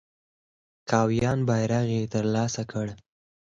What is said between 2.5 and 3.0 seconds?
کړ.